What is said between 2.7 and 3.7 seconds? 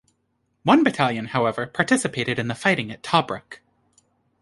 at Tobruk.